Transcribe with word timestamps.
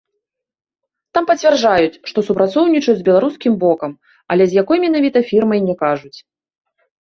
Там 1.17 1.23
пацвярджаюць, 1.31 1.99
што 2.11 2.23
супрацоўнічаюць 2.29 2.95
з 3.03 3.05
беларускім 3.09 3.53
бокам, 3.65 3.91
але 4.37 4.43
з 4.49 4.59
якой 4.61 4.77
менавіта 4.87 5.19
фірмай, 5.29 5.59
не 5.69 5.75
кажуць. 5.85 6.13